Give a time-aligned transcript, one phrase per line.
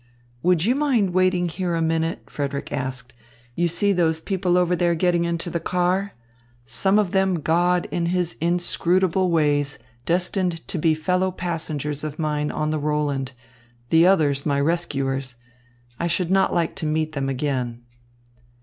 [0.41, 3.13] "Would you mind waiting here a minute?" Frederick asked.
[3.53, 6.13] "You see those people over there getting into the car?
[6.65, 9.77] Some of them God in his inscrutable ways
[10.07, 13.33] destined to be fellow passengers of mine on the Roland,
[13.91, 15.35] the others my rescuers.
[15.99, 17.83] I should not like to meet them again."